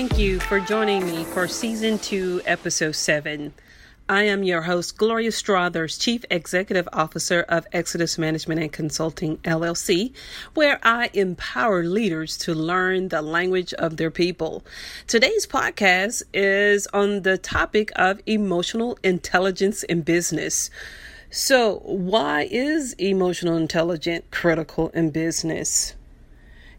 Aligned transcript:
for 0.00 0.60
joining 0.60 1.04
me 1.04 1.24
for 1.24 1.46
season 1.46 1.98
two, 1.98 2.40
episode 2.46 2.92
seven. 2.92 3.52
I 4.08 4.22
am 4.22 4.42
your 4.42 4.62
host, 4.62 4.96
Gloria 4.96 5.30
Strothers, 5.30 5.98
Chief 5.98 6.24
Executive 6.30 6.88
Officer 6.90 7.42
of 7.50 7.66
Exodus 7.74 8.16
Management 8.16 8.62
and 8.62 8.72
Consulting 8.72 9.36
LLC, 9.38 10.14
where 10.54 10.80
I 10.82 11.10
empower 11.12 11.84
leaders 11.84 12.38
to 12.38 12.54
learn 12.54 13.08
the 13.08 13.20
language 13.20 13.74
of 13.74 13.98
their 13.98 14.10
people. 14.10 14.64
Today's 15.06 15.46
podcast 15.46 16.22
is 16.32 16.86
on 16.94 17.20
the 17.20 17.36
topic 17.36 17.92
of 17.94 18.22
emotional 18.24 18.98
intelligence 19.02 19.82
in 19.82 20.00
business. 20.00 20.70
So, 21.28 21.80
why 21.84 22.48
is 22.50 22.94
emotional 22.94 23.58
intelligence 23.58 24.24
critical 24.30 24.88
in 24.94 25.10
business? 25.10 25.94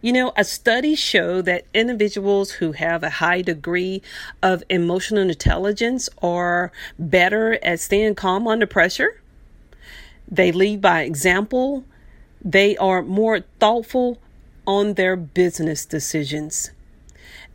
You 0.02 0.14
know, 0.14 0.34
a 0.36 0.44
study 0.44 0.96
showed 0.96 1.46
that 1.46 1.66
individuals 1.76 2.54
who 2.54 2.72
have 2.72 3.04
a 3.04 3.10
high 3.10 3.44
degree 3.44 4.02
of 4.42 4.64
emotional 4.68 5.22
intelligence 5.22 6.10
are 6.24 6.72
better 6.98 7.60
at 7.64 7.80
staying 7.80 8.16
calm 8.16 8.48
under 8.48 8.66
pressure. 8.66 9.22
They 10.28 10.52
lead 10.52 10.82
by 10.82 11.02
example. 11.02 11.86
They 12.44 12.76
are 12.78 13.04
more 13.04 13.42
thoughtful 13.60 14.20
on 14.66 14.96
their 14.96 15.16
business 15.16 15.86
decisions. 15.86 16.72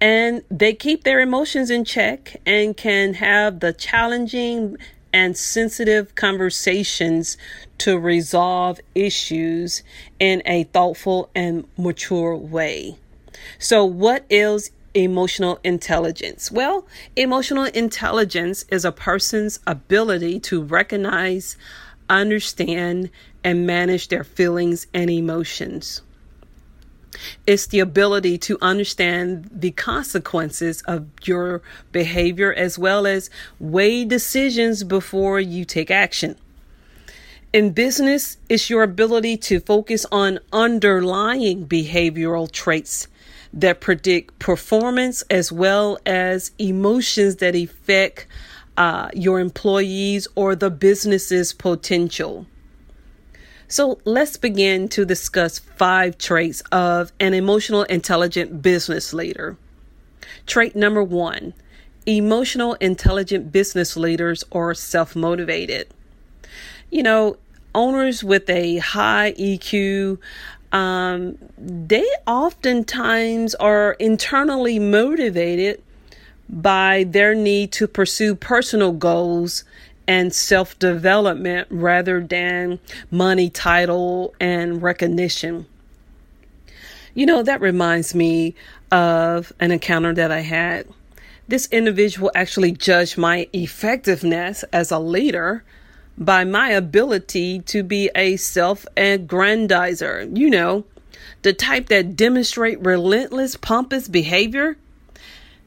And 0.00 0.44
they 0.48 0.74
keep 0.74 1.02
their 1.02 1.20
emotions 1.20 1.70
in 1.70 1.84
check 1.84 2.36
and 2.46 2.76
can 2.76 3.14
have 3.14 3.58
the 3.58 3.72
challenging 3.72 4.76
and 5.12 5.36
sensitive 5.36 6.14
conversations 6.14 7.36
to 7.78 7.98
resolve 7.98 8.80
issues 8.94 9.82
in 10.18 10.42
a 10.44 10.64
thoughtful 10.64 11.30
and 11.34 11.66
mature 11.76 12.34
way. 12.34 12.96
So, 13.58 13.84
what 13.84 14.24
is 14.30 14.70
emotional 14.94 15.58
intelligence? 15.62 16.50
Well, 16.50 16.86
emotional 17.14 17.64
intelligence 17.64 18.64
is 18.70 18.84
a 18.84 18.92
person's 18.92 19.60
ability 19.66 20.40
to 20.40 20.62
recognize, 20.62 21.56
understand, 22.08 23.10
and 23.44 23.66
manage 23.66 24.08
their 24.08 24.24
feelings 24.24 24.86
and 24.92 25.10
emotions. 25.10 26.02
It's 27.46 27.66
the 27.66 27.80
ability 27.80 28.38
to 28.38 28.58
understand 28.60 29.48
the 29.52 29.70
consequences 29.70 30.82
of 30.82 31.06
your 31.24 31.62
behavior 31.92 32.52
as 32.52 32.78
well 32.78 33.06
as 33.06 33.30
weigh 33.58 34.04
decisions 34.04 34.84
before 34.84 35.40
you 35.40 35.64
take 35.64 35.90
action. 35.90 36.36
In 37.52 37.70
business, 37.70 38.36
it's 38.48 38.68
your 38.68 38.82
ability 38.82 39.36
to 39.38 39.60
focus 39.60 40.04
on 40.12 40.40
underlying 40.52 41.66
behavioral 41.66 42.50
traits 42.50 43.08
that 43.52 43.80
predict 43.80 44.38
performance 44.38 45.22
as 45.30 45.50
well 45.50 45.98
as 46.04 46.50
emotions 46.58 47.36
that 47.36 47.54
affect 47.54 48.26
uh, 48.76 49.08
your 49.14 49.40
employees 49.40 50.28
or 50.34 50.54
the 50.54 50.70
business's 50.70 51.52
potential. 51.52 52.46
So 53.68 53.98
let's 54.04 54.36
begin 54.36 54.88
to 54.90 55.04
discuss 55.04 55.58
five 55.58 56.18
traits 56.18 56.60
of 56.72 57.12
an 57.18 57.34
emotional 57.34 57.82
intelligent 57.84 58.62
business 58.62 59.12
leader. 59.12 59.56
Trait 60.46 60.76
number 60.76 61.02
one 61.02 61.54
emotional 62.06 62.74
intelligent 62.74 63.50
business 63.50 63.96
leaders 63.96 64.44
are 64.52 64.72
self 64.74 65.16
motivated. 65.16 65.88
You 66.90 67.02
know, 67.02 67.36
owners 67.74 68.22
with 68.22 68.48
a 68.48 68.78
high 68.78 69.34
EQ, 69.36 70.18
um, 70.70 71.36
they 71.58 72.06
oftentimes 72.26 73.56
are 73.56 73.92
internally 73.94 74.78
motivated 74.78 75.82
by 76.48 77.04
their 77.08 77.34
need 77.34 77.72
to 77.72 77.88
pursue 77.88 78.36
personal 78.36 78.92
goals 78.92 79.64
and 80.08 80.34
self 80.34 80.78
development 80.78 81.68
rather 81.70 82.20
than 82.20 82.78
money, 83.10 83.50
title, 83.50 84.34
and 84.40 84.82
recognition. 84.82 85.66
You 87.14 87.26
know, 87.26 87.42
that 87.42 87.60
reminds 87.60 88.14
me 88.14 88.54
of 88.90 89.52
an 89.58 89.70
encounter 89.72 90.14
that 90.14 90.30
I 90.30 90.40
had. 90.40 90.86
This 91.48 91.68
individual 91.70 92.30
actually 92.34 92.72
judged 92.72 93.16
my 93.16 93.48
effectiveness 93.52 94.64
as 94.72 94.90
a 94.90 94.98
leader 94.98 95.64
by 96.18 96.44
my 96.44 96.70
ability 96.70 97.60
to 97.60 97.82
be 97.82 98.10
a 98.14 98.36
self 98.36 98.86
aggrandizer. 98.96 100.36
You 100.36 100.50
know, 100.50 100.84
the 101.42 101.52
type 101.52 101.88
that 101.88 102.16
demonstrate 102.16 102.80
relentless, 102.80 103.56
pompous 103.56 104.08
behavior 104.08 104.76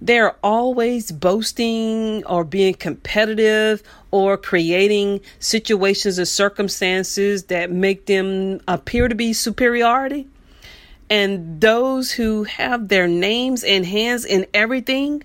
they're 0.02 0.36
always 0.44 1.12
boasting 1.12 2.24
or 2.26 2.44
being 2.44 2.74
competitive 2.74 3.84
or 4.12 4.38
creating 4.38 5.22
situations 5.40 6.18
or 6.18 6.26
circumstances 6.26 7.46
that 7.46 7.72
make 7.72 8.06
them 8.06 8.62
appear 8.68 9.08
to 9.08 9.16
be 9.16 9.34
superiority. 9.34 10.28
And 11.10 11.60
those 11.60 12.12
who 12.12 12.44
have 12.44 12.88
their 12.88 13.08
names 13.08 13.64
and 13.64 13.86
hands 13.86 14.26
in 14.26 14.46
everything, 14.54 15.24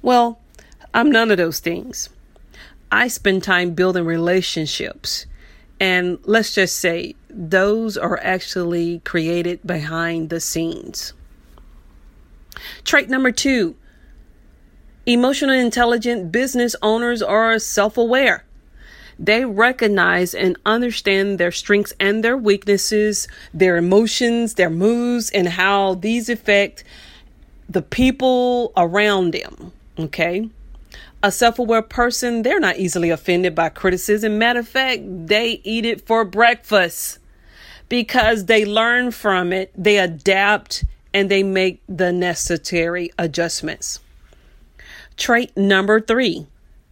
well, 0.00 0.40
I'm 0.94 1.10
none 1.10 1.30
of 1.30 1.36
those 1.36 1.60
things. 1.60 2.08
I 2.90 3.08
spend 3.08 3.42
time 3.42 3.74
building 3.74 4.04
relationships. 4.04 5.26
And 5.80 6.18
let's 6.22 6.54
just 6.54 6.76
say 6.76 7.16
those 7.28 7.98
are 7.98 8.18
actually 8.22 9.00
created 9.00 9.60
behind 9.66 10.30
the 10.30 10.40
scenes. 10.40 11.12
Trait 12.84 13.08
number 13.08 13.30
two 13.30 13.76
emotionally 15.06 15.60
intelligent 15.60 16.32
business 16.32 16.74
owners 16.82 17.22
are 17.22 17.58
self 17.58 17.96
aware. 17.96 18.44
They 19.18 19.44
recognize 19.44 20.34
and 20.34 20.56
understand 20.66 21.38
their 21.38 21.52
strengths 21.52 21.92
and 22.00 22.24
their 22.24 22.36
weaknesses, 22.36 23.28
their 23.52 23.76
emotions, 23.76 24.54
their 24.54 24.70
moves, 24.70 25.30
and 25.30 25.48
how 25.48 25.94
these 25.94 26.28
affect 26.28 26.82
the 27.68 27.82
people 27.82 28.72
around 28.76 29.32
them. 29.32 29.72
Okay. 29.98 30.50
A 31.22 31.30
self 31.32 31.58
aware 31.58 31.82
person, 31.82 32.42
they're 32.42 32.60
not 32.60 32.76
easily 32.76 33.10
offended 33.10 33.54
by 33.54 33.68
criticism. 33.68 34.38
Matter 34.38 34.60
of 34.60 34.68
fact, 34.68 35.02
they 35.04 35.60
eat 35.64 35.86
it 35.86 36.06
for 36.06 36.24
breakfast 36.24 37.18
because 37.88 38.46
they 38.46 38.64
learn 38.64 39.10
from 39.10 39.52
it, 39.52 39.72
they 39.76 39.98
adapt, 39.98 40.84
and 41.14 41.30
they 41.30 41.44
make 41.44 41.80
the 41.88 42.12
necessary 42.12 43.10
adjustments. 43.16 44.00
Trait 45.16 45.56
number 45.56 46.00
three 46.00 46.46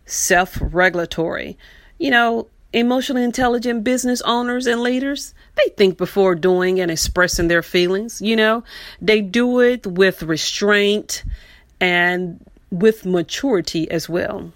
self 0.07 0.57
regulatory. 0.61 1.59
You 1.99 2.13
know, 2.13 2.47
emotionally 2.73 3.25
intelligent 3.25 3.85
business 3.85 4.23
owners 4.23 4.67
and 4.67 4.81
leaders, 4.81 5.35
they 5.57 5.69
think 5.77 5.99
before 5.99 6.35
doing 6.35 6.81
and 6.81 6.91
expressing 6.91 7.49
their 7.49 7.63
feelings. 7.63 8.23
You 8.23 8.37
know, 8.37 8.65
they 9.01 9.21
do 9.21 9.61
it 9.61 9.87
with 9.87 10.23
restraint 10.23 11.25
and 11.81 12.41
with 12.71 13.05
maturity 13.05 13.91
as 13.91 14.09
well. 14.09 14.53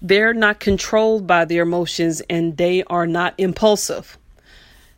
They're 0.00 0.34
not 0.34 0.60
controlled 0.60 1.26
by 1.26 1.44
their 1.44 1.62
emotions 1.62 2.22
and 2.30 2.56
they 2.56 2.84
are 2.84 3.06
not 3.06 3.34
impulsive. 3.38 4.16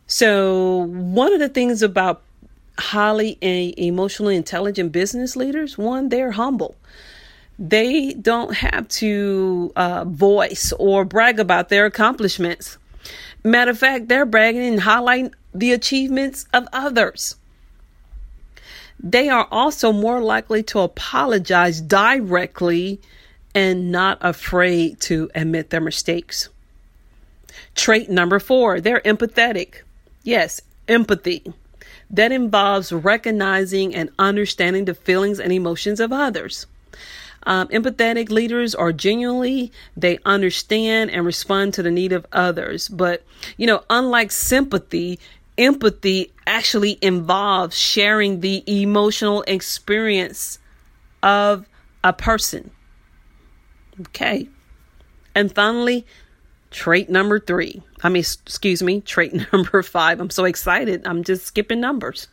So, 0.05 0.85
one 0.87 1.33
of 1.33 1.39
the 1.39 1.49
things 1.49 1.81
about 1.81 2.21
highly 2.79 3.37
emotionally 3.41 4.35
intelligent 4.35 4.91
business 4.91 5.35
leaders, 5.35 5.77
one, 5.77 6.09
they're 6.09 6.31
humble. 6.31 6.75
They 7.59 8.13
don't 8.13 8.53
have 8.53 8.87
to 8.89 9.71
uh, 9.75 10.05
voice 10.05 10.73
or 10.77 11.05
brag 11.05 11.39
about 11.39 11.69
their 11.69 11.85
accomplishments. 11.85 12.77
Matter 13.43 13.71
of 13.71 13.79
fact, 13.79 14.07
they're 14.07 14.25
bragging 14.25 14.61
and 14.61 14.81
highlighting 14.81 15.33
the 15.53 15.71
achievements 15.71 16.45
of 16.53 16.67
others. 16.71 17.35
They 18.99 19.29
are 19.29 19.47
also 19.51 19.91
more 19.91 20.21
likely 20.21 20.63
to 20.63 20.79
apologize 20.79 21.81
directly 21.81 22.99
and 23.53 23.91
not 23.91 24.17
afraid 24.21 24.99
to 25.01 25.29
admit 25.33 25.69
their 25.69 25.81
mistakes. 25.81 26.49
Trait 27.75 28.09
number 28.09 28.39
four, 28.39 28.81
they're 28.81 29.01
empathetic. 29.01 29.81
Yes, 30.23 30.61
empathy. 30.87 31.53
That 32.09 32.31
involves 32.31 32.91
recognizing 32.91 33.93
and 33.93 34.09
understanding 34.17 34.85
the 34.85 34.93
feelings 34.93 35.39
and 35.39 35.51
emotions 35.51 35.99
of 35.99 36.11
others. 36.13 36.65
Um, 37.43 37.67
empathetic 37.69 38.29
leaders 38.29 38.75
are 38.75 38.91
genuinely, 38.91 39.71
they 39.95 40.19
understand 40.25 41.11
and 41.11 41.25
respond 41.25 41.73
to 41.75 41.83
the 41.83 41.91
need 41.91 42.11
of 42.11 42.25
others. 42.31 42.89
But, 42.89 43.23
you 43.55 43.67
know, 43.67 43.83
unlike 43.89 44.31
sympathy, 44.31 45.19
empathy 45.57 46.33
actually 46.45 46.97
involves 47.01 47.77
sharing 47.77 48.41
the 48.41 48.63
emotional 48.67 49.43
experience 49.47 50.59
of 51.23 51.67
a 52.03 52.13
person. 52.13 52.71
Okay. 54.01 54.49
And 55.33 55.53
finally, 55.53 56.05
Trait 56.71 57.09
number 57.09 57.39
three. 57.39 57.81
I 58.03 58.09
mean, 58.09 58.21
excuse 58.21 58.83
me, 58.83 59.01
trait 59.01 59.33
number 59.53 59.81
five. 59.83 60.19
I'm 60.19 60.29
so 60.29 60.45
excited. 60.45 61.05
I'm 61.05 61.23
just 61.23 61.45
skipping 61.45 61.79
numbers. 61.79 62.27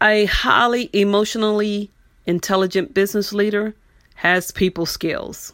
A 0.00 0.24
highly 0.24 0.90
emotionally 0.92 1.90
intelligent 2.26 2.94
business 2.94 3.32
leader 3.32 3.74
has 4.16 4.50
people 4.50 4.86
skills. 4.86 5.52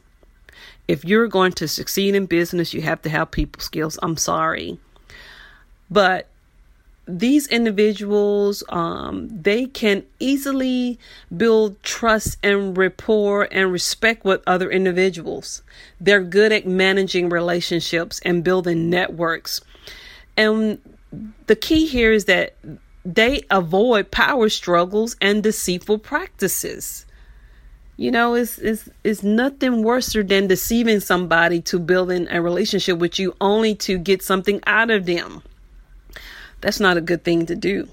If 0.87 1.05
you're 1.05 1.29
going 1.29 1.53
to 1.53 1.69
succeed 1.69 2.15
in 2.15 2.27
business, 2.27 2.73
you 2.73 2.81
have 2.83 3.03
to 3.03 3.11
have 3.11 3.31
people 3.31 3.61
skills. 3.61 3.99
I'm 4.03 4.17
sorry. 4.17 4.79
But 5.91 6.28
these 7.09 7.47
individuals 7.47 8.63
um, 8.69 9.29
they 9.31 9.65
can 9.65 10.05
easily 10.21 10.99
build 11.35 11.83
trust 11.83 12.37
and 12.43 12.77
rapport 12.77 13.49
and 13.51 13.73
respect 13.73 14.25
with 14.25 14.43
other 14.47 14.71
individuals. 14.71 15.63
They're 15.99 16.23
good 16.23 16.53
at 16.53 16.67
managing 16.67 17.31
relationships 17.31 18.21
and 18.25 18.45
building 18.45 18.91
networks. 18.91 19.63
And 20.37 20.81
the 21.47 21.57
key 21.57 21.87
here 21.87 22.13
is 22.13 22.27
that 22.27 22.55
they 23.07 23.43
avoid 23.51 24.11
power 24.11 24.51
struggles 24.51 25.17
and 25.23 25.43
deceitful 25.43 26.01
practices. 26.01 27.07
You 27.97 28.11
know 28.11 28.35
it's, 28.35 28.59
it's, 28.59 28.89
it's 29.03 29.23
nothing 29.23 29.83
worse 29.83 30.13
than 30.13 30.47
deceiving 30.47 31.01
somebody 31.01 31.63
to 31.63 31.79
building 31.79 32.29
a 32.31 32.43
relationship 32.43 32.99
with 32.99 33.19
you 33.19 33.35
only 33.41 33.75
to 33.77 33.97
get 33.99 34.23
something 34.23 34.61
out 34.67 34.91
of 34.91 35.07
them 35.07 35.43
that's 36.61 36.81
not 36.81 36.97
a 36.97 37.01
good 37.01 37.25
thing 37.25 37.47
to 37.47 37.57
do. 37.57 37.89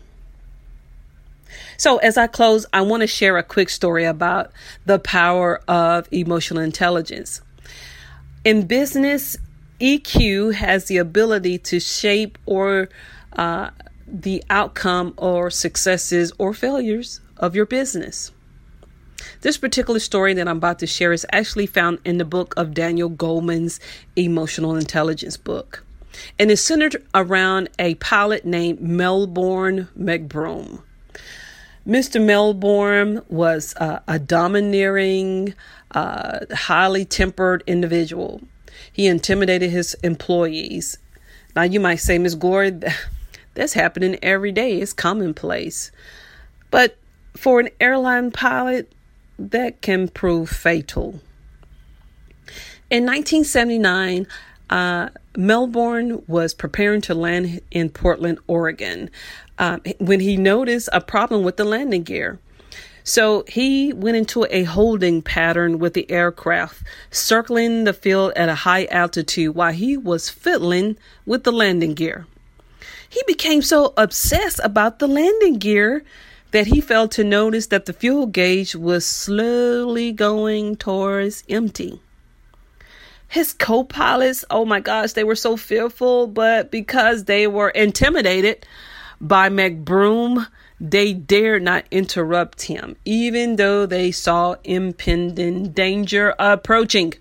So, 1.77 1.97
as 1.97 2.17
I 2.17 2.27
close, 2.27 2.65
I 2.73 2.81
want 2.81 3.01
to 3.01 3.07
share 3.07 3.37
a 3.37 3.43
quick 3.43 3.69
story 3.69 4.05
about 4.05 4.51
the 4.85 4.99
power 4.99 5.61
of 5.67 6.07
emotional 6.11 6.63
intelligence. 6.63 7.41
In 8.43 8.67
business, 8.67 9.37
EQ 9.79 10.53
has 10.53 10.85
the 10.85 10.97
ability 10.97 11.57
to 11.59 11.79
shape 11.79 12.37
or 12.45 12.89
uh, 13.33 13.71
the 14.07 14.43
outcome 14.49 15.13
or 15.17 15.49
successes 15.49 16.31
or 16.37 16.53
failures 16.53 17.19
of 17.37 17.55
your 17.55 17.65
business. 17.65 18.31
This 19.41 19.57
particular 19.57 19.99
story 19.99 20.33
that 20.33 20.47
I'm 20.47 20.57
about 20.57 20.79
to 20.79 20.87
share 20.87 21.11
is 21.11 21.25
actually 21.31 21.65
found 21.65 21.99
in 22.05 22.17
the 22.17 22.25
book 22.25 22.53
of 22.57 22.73
Daniel 22.73 23.09
Goleman's 23.09 23.79
Emotional 24.15 24.75
Intelligence 24.75 25.37
book 25.37 25.84
and 26.37 26.51
is 26.51 26.63
centered 26.63 27.03
around 27.13 27.69
a 27.79 27.95
pilot 27.95 28.45
named 28.45 28.79
Melburn 28.79 29.87
McBroom. 29.97 30.81
Mr. 31.87 32.19
Melburn 32.19 33.23
was 33.29 33.75
uh, 33.75 33.99
a 34.07 34.17
domineering, 34.17 35.53
uh, 35.91 36.39
highly 36.51 37.05
tempered 37.05 37.63
individual. 37.67 38.41
He 38.91 39.07
intimidated 39.07 39.69
his 39.69 39.93
employees. 39.95 40.97
Now, 41.55 41.61
you 41.61 41.79
might 41.79 41.97
say, 41.97 42.17
Miss 42.17 42.33
Gloria, 42.33 42.79
that's 43.53 43.73
happening 43.73 44.17
every 44.23 44.51
day. 44.51 44.79
It's 44.81 44.93
commonplace. 44.93 45.91
But 46.71 46.97
for 47.37 47.59
an 47.59 47.69
airline 47.79 48.31
pilot, 48.31 48.91
that 49.37 49.81
can 49.81 50.07
prove 50.07 50.49
fatal. 50.49 51.19
In 52.89 53.05
1979, 53.05 54.27
uh, 54.69 55.09
Melburn 55.37 56.27
was 56.27 56.53
preparing 56.53 57.01
to 57.01 57.13
land 57.13 57.61
in 57.71 57.89
Portland, 57.89 58.39
Oregon, 58.47 59.09
uh, 59.57 59.79
when 59.99 60.19
he 60.19 60.37
noticed 60.37 60.89
a 60.91 61.01
problem 61.01 61.43
with 61.43 61.57
the 61.57 61.63
landing 61.63 62.03
gear. 62.03 62.39
So 63.03 63.43
he 63.47 63.93
went 63.93 64.17
into 64.17 64.47
a 64.49 64.63
holding 64.63 65.21
pattern 65.21 65.77
with 65.77 65.93
the 65.93 66.09
aircraft, 66.09 66.83
circling 67.11 67.83
the 67.83 67.93
field 67.93 68.33
at 68.35 68.49
a 68.49 68.55
high 68.55 68.85
altitude 68.85 69.53
while 69.53 69.73
he 69.73 69.95
was 69.95 70.29
fiddling 70.29 70.97
with 71.25 71.43
the 71.43 71.51
landing 71.51 71.93
gear. 71.93 72.25
He 73.07 73.21
became 73.27 73.61
so 73.61 73.93
obsessed 73.95 74.59
about 74.63 74.97
the 74.97 75.07
landing 75.07 75.59
gear 75.59 76.03
that 76.49 76.67
he 76.67 76.81
failed 76.81 77.11
to 77.11 77.23
notice 77.23 77.67
that 77.67 77.85
the 77.85 77.93
fuel 77.93 78.25
gauge 78.25 78.75
was 78.75 79.05
slowly 79.05 80.11
going 80.11 80.75
towards 80.75 81.43
empty 81.47 82.01
his 83.35 83.51
co-pilots 83.51 84.45
oh 84.49 84.63
my 84.63 84.79
gosh 84.79 85.11
they 85.11 85.25
were 85.25 85.35
so 85.35 85.57
fearful 85.57 86.25
but 86.25 86.71
because 86.71 87.25
they 87.25 87.45
were 87.45 87.67
intimidated 87.71 88.65
by 89.19 89.49
mcbroom 89.49 90.47
they 90.79 91.11
dared 91.11 91.61
not 91.61 91.83
interrupt 91.91 92.61
him 92.61 92.95
even 93.03 93.57
though 93.57 93.85
they 93.85 94.09
saw 94.09 94.55
impending 94.63 95.69
danger 95.71 96.33
approaching 96.39 97.13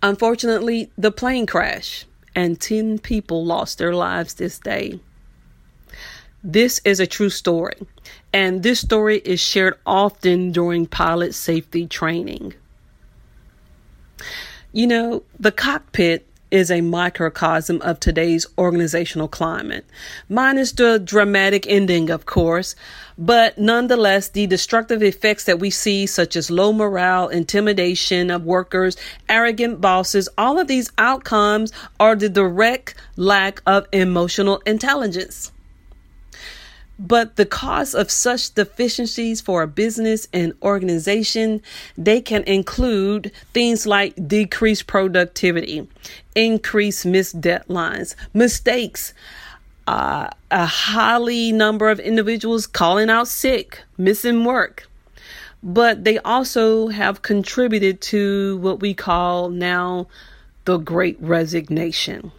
unfortunately 0.00 0.88
the 0.96 1.10
plane 1.10 1.44
crashed 1.44 2.06
and 2.32 2.60
10 2.60 3.00
people 3.00 3.44
lost 3.44 3.78
their 3.78 3.96
lives 3.96 4.34
this 4.34 4.60
day 4.60 5.00
this 6.42 6.80
is 6.86 7.00
a 7.00 7.06
true 7.06 7.28
story, 7.28 7.76
and 8.32 8.62
this 8.62 8.80
story 8.80 9.18
is 9.18 9.40
shared 9.40 9.74
often 9.84 10.52
during 10.52 10.86
pilot 10.86 11.34
safety 11.34 11.86
training. 11.86 12.54
You 14.72 14.86
know, 14.86 15.22
the 15.38 15.52
cockpit 15.52 16.26
is 16.50 16.70
a 16.70 16.80
microcosm 16.80 17.80
of 17.82 18.00
today's 18.00 18.46
organizational 18.58 19.28
climate, 19.28 19.84
minus 20.28 20.72
the 20.72 20.98
dramatic 20.98 21.66
ending, 21.68 22.10
of 22.10 22.26
course, 22.26 22.74
but 23.16 23.56
nonetheless, 23.58 24.28
the 24.28 24.46
destructive 24.46 25.02
effects 25.02 25.44
that 25.44 25.58
we 25.58 25.70
see, 25.70 26.06
such 26.06 26.36
as 26.36 26.50
low 26.50 26.72
morale, 26.72 27.28
intimidation 27.28 28.30
of 28.30 28.44
workers, 28.44 28.96
arrogant 29.28 29.80
bosses, 29.80 30.28
all 30.36 30.58
of 30.58 30.66
these 30.66 30.90
outcomes 30.98 31.72
are 31.98 32.16
the 32.16 32.28
direct 32.28 32.94
lack 33.16 33.62
of 33.66 33.86
emotional 33.92 34.62
intelligence. 34.66 35.52
But 37.02 37.36
the 37.36 37.46
cost 37.46 37.94
of 37.94 38.10
such 38.10 38.54
deficiencies 38.54 39.40
for 39.40 39.62
a 39.62 39.66
business 39.66 40.28
and 40.34 40.52
organization, 40.62 41.62
they 41.96 42.20
can 42.20 42.44
include 42.44 43.32
things 43.54 43.86
like 43.86 44.28
decreased 44.28 44.86
productivity, 44.86 45.88
increased 46.34 47.06
missed 47.06 47.40
deadlines, 47.40 48.14
mistakes, 48.34 49.14
uh, 49.86 50.28
a 50.50 50.66
highly 50.66 51.52
number 51.52 51.88
of 51.88 52.00
individuals 52.00 52.66
calling 52.66 53.08
out 53.08 53.28
sick, 53.28 53.80
missing 53.96 54.44
work. 54.44 54.86
But 55.62 56.04
they 56.04 56.18
also 56.18 56.88
have 56.88 57.22
contributed 57.22 58.02
to 58.12 58.58
what 58.58 58.80
we 58.80 58.92
call 58.92 59.48
now 59.48 60.06
the 60.66 60.76
great 60.76 61.16
resignation. 61.18 62.32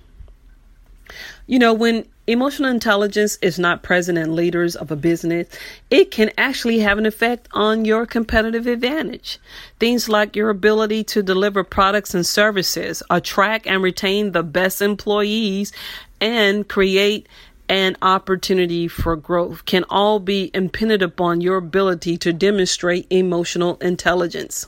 You 1.47 1.59
know, 1.59 1.73
when 1.73 2.05
emotional 2.27 2.69
intelligence 2.69 3.37
is 3.41 3.59
not 3.59 3.83
present 3.83 4.17
in 4.17 4.35
leaders 4.35 4.75
of 4.75 4.91
a 4.91 4.95
business, 4.95 5.47
it 5.89 6.11
can 6.11 6.31
actually 6.37 6.79
have 6.79 6.97
an 6.97 7.05
effect 7.05 7.47
on 7.51 7.85
your 7.85 8.05
competitive 8.05 8.67
advantage. 8.67 9.39
Things 9.79 10.07
like 10.07 10.35
your 10.35 10.49
ability 10.49 11.03
to 11.05 11.23
deliver 11.23 11.63
products 11.63 12.13
and 12.13 12.25
services, 12.25 13.03
attract 13.09 13.67
and 13.67 13.81
retain 13.81 14.31
the 14.31 14.43
best 14.43 14.81
employees, 14.81 15.73
and 16.19 16.67
create 16.67 17.27
an 17.67 17.95
opportunity 18.01 18.87
for 18.87 19.15
growth 19.15 19.63
can 19.65 19.85
all 19.89 20.19
be 20.19 20.51
impended 20.53 21.01
upon 21.01 21.39
your 21.39 21.55
ability 21.55 22.17
to 22.17 22.33
demonstrate 22.33 23.07
emotional 23.09 23.77
intelligence. 23.77 24.67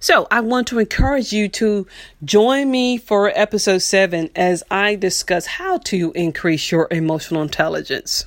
So 0.00 0.28
I 0.30 0.40
want 0.40 0.68
to 0.68 0.78
encourage 0.78 1.32
you 1.32 1.48
to 1.48 1.86
join 2.24 2.70
me 2.70 2.98
for 2.98 3.32
episode 3.34 3.78
seven 3.78 4.30
as 4.36 4.62
I 4.70 4.94
discuss 4.94 5.46
how 5.46 5.78
to 5.78 6.12
increase 6.12 6.70
your 6.70 6.86
emotional 6.92 7.42
intelligence. 7.42 8.24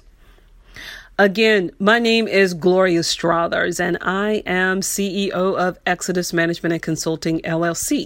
Again, 1.18 1.72
my 1.80 1.98
name 1.98 2.28
is 2.28 2.54
Gloria 2.54 3.04
Strothers, 3.04 3.80
and 3.80 3.98
I 4.02 4.44
am 4.46 4.82
CEO 4.82 5.32
of 5.32 5.80
Exodus 5.86 6.34
Management 6.34 6.74
and 6.74 6.82
Consulting 6.82 7.40
LLC. 7.42 8.06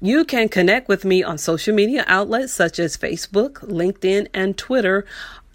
You 0.00 0.24
can 0.24 0.48
connect 0.48 0.88
with 0.88 1.04
me 1.04 1.22
on 1.22 1.38
social 1.38 1.74
media 1.74 2.04
outlets 2.08 2.52
such 2.52 2.78
as 2.78 2.96
Facebook, 2.96 3.54
LinkedIn, 3.68 4.28
and 4.34 4.56
Twitter 4.56 5.04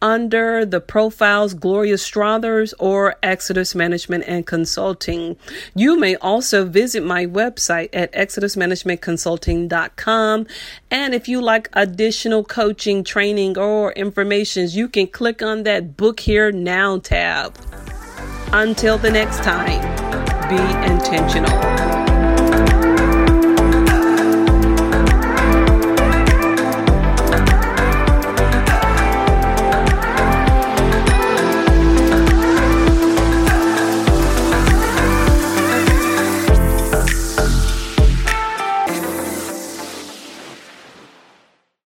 under 0.02 0.66
the 0.66 0.82
profiles 0.82 1.54
Gloria 1.54 1.98
Strothers 1.98 2.74
or 2.80 3.16
Exodus 3.24 3.74
Management 3.76 4.26
and 4.28 4.46
Consulting. 4.46 5.38
You 5.76 5.98
may 6.00 6.16
also 6.18 6.66
visit 6.66 7.04
my 7.04 7.26
website 7.26 7.90
at 7.94 8.12
exodusmanagementconsulting.com. 8.14 10.48
And 10.92 11.14
if 11.14 11.28
you 11.28 11.42
like 11.42 11.70
additional 11.74 12.44
coaching, 12.44 13.04
training, 13.04 13.58
or 13.58 13.92
information, 13.94 14.68
you 14.70 14.88
can 14.88 15.08
click 15.08 15.42
on 15.42 15.64
that 15.64 15.98
book 15.98 16.20
here 16.20 16.52
now 16.52 17.00
tab. 17.00 17.58
Until 18.54 18.98
the 18.98 19.12
next 19.12 19.44
time, 19.44 19.82
be 20.50 20.56
intentional. 20.90 22.07